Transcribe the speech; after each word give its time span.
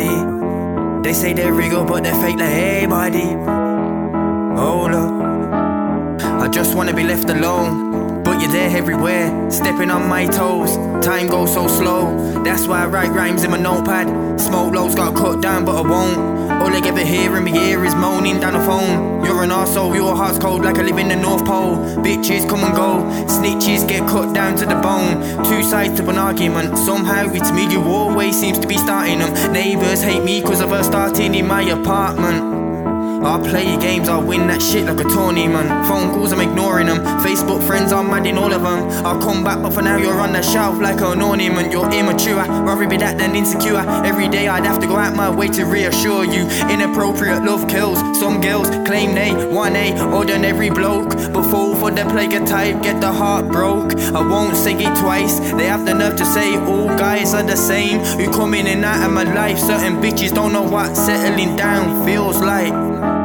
everybody. 0.00 1.02
They 1.02 1.12
say 1.12 1.32
they're 1.32 1.52
real, 1.52 1.84
but 1.84 2.04
they're 2.04 2.14
fake 2.20 2.38
like 2.38 2.52
everybody. 2.52 3.34
Oh, 4.58 4.88
look. 4.90 6.22
I 6.22 6.48
just 6.48 6.74
wanna 6.74 6.94
be 6.94 7.04
left 7.04 7.28
alone. 7.30 8.22
But 8.22 8.40
you're 8.40 8.52
there 8.52 8.76
everywhere, 8.76 9.50
stepping 9.50 9.90
on 9.90 10.08
my 10.08 10.26
toes. 10.26 10.76
Time 11.04 11.28
goes 11.28 11.52
so 11.52 11.66
slow, 11.66 12.42
that's 12.44 12.66
why 12.66 12.84
I 12.84 12.86
write 12.86 13.10
rhymes 13.10 13.44
in 13.44 13.50
my 13.50 13.58
notepad. 13.58 14.40
Smoke 14.40 14.74
lows 14.74 14.94
got 14.94 15.14
cut 15.16 15.42
down, 15.42 15.64
but 15.64 15.76
I 15.76 15.80
won't. 15.80 16.18
All 16.50 16.68
I 16.68 16.80
ever 16.86 17.00
hear 17.00 17.36
in 17.36 17.44
my 17.44 17.56
ear 17.56 17.84
is 17.84 17.94
moaning 17.94 18.40
down 18.40 18.52
the 18.52 18.60
phone. 18.60 19.22
An 19.40 19.48
arsehole, 19.48 19.94
your 19.94 20.14
heart's 20.14 20.38
cold 20.38 20.62
like 20.62 20.76
I 20.76 20.82
live 20.82 20.98
in 20.98 21.08
the 21.08 21.16
North 21.16 21.46
Pole. 21.46 21.76
Bitches 22.04 22.46
come 22.46 22.62
and 22.62 22.74
go, 22.74 23.00
snitches 23.26 23.88
get 23.88 24.06
cut 24.06 24.34
down 24.34 24.54
to 24.58 24.66
the 24.66 24.74
bone. 24.74 25.16
Two 25.46 25.62
sides 25.62 25.98
to 25.98 26.06
an 26.10 26.18
argument, 26.18 26.76
somehow 26.76 27.24
it's 27.32 27.50
me 27.50 27.64
who 27.72 27.82
always 27.82 28.38
seems 28.38 28.58
to 28.58 28.68
be 28.68 28.76
starting 28.76 29.20
them. 29.20 29.32
Neighbours 29.50 30.02
hate 30.02 30.22
me 30.22 30.42
cause 30.42 30.60
of 30.60 30.68
her 30.68 30.82
starting 30.82 31.34
in 31.34 31.46
my 31.46 31.62
apartment. 31.62 32.60
I 33.24 33.38
play 33.40 33.78
games, 33.78 34.10
I 34.10 34.18
win 34.18 34.46
that 34.48 34.60
shit 34.60 34.84
like 34.84 35.00
a 35.00 35.04
tournament. 35.04 35.68
Phone 35.86 36.10
calls, 36.12 36.32
ignoring 36.32 36.48
them. 36.48 36.49
Facebook 37.30 37.64
friends, 37.64 37.92
I'm 37.92 38.10
mad 38.10 38.26
in 38.26 38.36
all 38.36 38.52
of 38.52 38.62
them. 38.62 39.06
I'll 39.06 39.20
come 39.20 39.44
back, 39.44 39.62
but 39.62 39.72
for 39.72 39.82
now 39.82 39.96
you're 39.96 40.20
on 40.20 40.32
the 40.32 40.42
shelf 40.42 40.80
like 40.80 41.00
an 41.00 41.22
ornament. 41.22 41.70
You're 41.70 41.88
immature, 41.92 42.42
rather 42.66 42.88
be 42.88 42.96
that 42.96 43.18
than 43.18 43.36
insecure. 43.36 43.84
Every 44.04 44.28
day 44.28 44.48
I'd 44.48 44.64
have 44.64 44.80
to 44.80 44.88
go 44.88 44.96
out 44.96 45.14
my 45.14 45.30
way 45.30 45.46
to 45.50 45.64
reassure 45.64 46.24
you. 46.24 46.48
Inappropriate 46.68 47.44
love 47.44 47.68
kills. 47.68 48.00
Some 48.18 48.40
girls 48.40 48.68
claim 48.84 49.14
they 49.14 49.30
want 49.46 49.76
a 49.76 49.94
ordinary 50.12 50.70
bloke, 50.70 51.10
but 51.32 51.48
fall 51.52 51.76
for 51.76 51.92
the 51.92 52.04
player 52.06 52.44
type, 52.44 52.82
get 52.82 53.00
the 53.00 53.12
heart 53.12 53.46
broke. 53.46 53.94
I 53.94 54.20
won't 54.28 54.56
say 54.56 54.74
it 54.74 54.98
twice. 54.98 55.38
They 55.38 55.66
have 55.66 55.86
the 55.86 55.94
nerve 55.94 56.16
to 56.16 56.24
say 56.24 56.56
all 56.56 56.88
guys 56.98 57.32
are 57.32 57.44
the 57.44 57.56
same. 57.56 58.00
Who 58.18 58.32
come 58.32 58.54
in 58.54 58.66
and 58.66 58.84
out 58.84 59.06
of 59.06 59.12
my 59.12 59.22
life. 59.22 59.60
Certain 59.60 60.02
bitches 60.02 60.34
don't 60.34 60.52
know 60.52 60.68
what 60.68 60.96
settling 60.96 61.54
down 61.54 62.04
feels 62.04 62.40
like. 62.40 63.19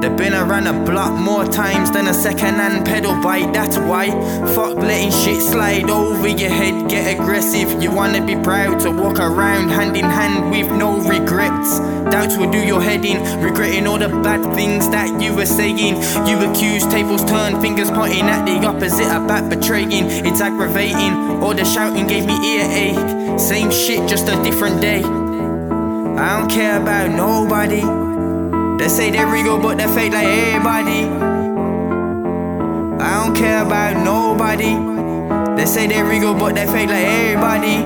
They've 0.00 0.16
been 0.16 0.32
around 0.32 0.64
the 0.64 0.72
block 0.90 1.12
more 1.18 1.44
times 1.44 1.90
than 1.90 2.06
a 2.06 2.14
second-hand 2.14 2.86
pedal 2.86 3.20
bike, 3.20 3.52
that's 3.52 3.76
why. 3.78 4.10
Fuck 4.54 4.76
letting 4.76 5.10
shit 5.10 5.42
slide 5.42 5.90
over 5.90 6.28
your 6.28 6.50
head, 6.50 6.88
get 6.88 7.18
aggressive. 7.18 7.82
You 7.82 7.90
wanna 7.90 8.24
be 8.24 8.36
proud 8.36 8.78
to 8.80 8.90
walk 8.92 9.18
around 9.18 9.70
hand 9.70 9.96
in 9.96 10.04
hand 10.04 10.50
with 10.52 10.70
no 10.70 11.00
regrets. 11.00 11.80
Doubts 12.10 12.36
will 12.36 12.50
do 12.50 12.58
your 12.58 12.80
head 12.80 13.04
in, 13.04 13.18
regretting 13.42 13.88
all 13.88 13.98
the 13.98 14.08
bad 14.08 14.54
things 14.54 14.88
that 14.90 15.20
you 15.20 15.34
were 15.34 15.46
saying. 15.46 15.96
You 16.28 16.48
accuse, 16.48 16.86
tables 16.86 17.24
turn, 17.24 17.60
fingers 17.60 17.90
pointing 17.90 18.28
at 18.28 18.46
the 18.46 18.64
opposite 18.66 19.10
about 19.10 19.50
betraying. 19.50 20.06
It's 20.24 20.40
aggravating, 20.40 21.42
all 21.42 21.54
the 21.54 21.64
shouting 21.64 22.06
gave 22.06 22.24
me 22.24 22.36
earache. 22.54 23.38
Same 23.38 23.72
shit, 23.72 24.08
just 24.08 24.28
a 24.28 24.40
different 24.44 24.80
day. 24.80 25.02
I 25.02 26.38
don't 26.38 26.48
care 26.48 26.80
about 26.80 27.10
nobody. 27.10 27.82
They 28.88 28.94
say 28.94 29.10
they're 29.10 29.26
real, 29.26 29.58
but 29.60 29.76
they're 29.76 29.86
fake 29.86 30.14
like 30.14 30.26
everybody. 30.26 31.04
I 33.04 33.22
don't 33.22 33.36
care 33.36 33.62
about 33.62 34.02
nobody. 34.02 34.72
They 35.60 35.66
say 35.66 35.86
they're 35.88 36.06
real, 36.06 36.32
but 36.32 36.54
they're 36.54 36.66
fake 36.66 36.88
like 36.88 37.04
everybody. 37.04 37.84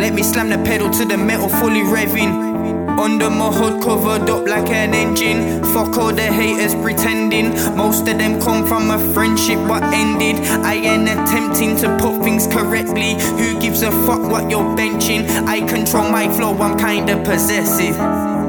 Let 0.00 0.14
me 0.14 0.22
slam 0.22 0.48
the 0.48 0.56
pedal 0.56 0.88
to 0.92 1.04
the 1.04 1.18
metal, 1.18 1.50
fully 1.50 1.82
revving. 1.82 2.98
Under 2.98 3.28
my 3.28 3.52
hood, 3.52 3.82
covered 3.82 4.30
up 4.30 4.46
like 4.46 4.70
an 4.70 4.94
engine. 4.94 5.62
Fuck 5.64 5.98
all 5.98 6.14
the 6.14 6.22
haters 6.22 6.74
pretending. 6.76 7.50
Most 7.76 8.08
of 8.08 8.16
them 8.16 8.40
come 8.40 8.66
from 8.66 8.90
a 8.90 9.12
friendship 9.12 9.58
what 9.68 9.82
ended. 9.92 10.36
I 10.64 10.76
ain't 10.76 11.10
attempting 11.10 11.76
to 11.82 11.94
put 11.98 12.22
things 12.22 12.46
correctly. 12.46 13.20
Who 13.36 13.60
gives 13.60 13.82
a 13.82 13.90
fuck 14.06 14.22
what 14.22 14.48
you're 14.50 14.74
benching? 14.76 15.28
I 15.46 15.60
control 15.68 16.08
my 16.08 16.26
flow, 16.32 16.56
I'm 16.56 16.78
kinda 16.78 17.22
possessive. 17.22 18.41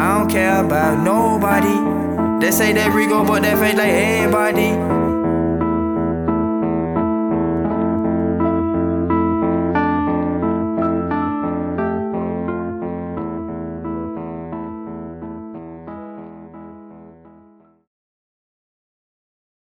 I 0.00 0.18
don't 0.18 0.30
care 0.30 0.64
about 0.64 1.04
nobody. 1.04 2.40
They 2.40 2.50
say 2.52 2.72
they 2.72 2.88
regal, 2.88 3.22
but 3.22 3.42
they 3.42 3.54
fake 3.54 3.76
like 3.76 3.90
everybody. 3.90 4.99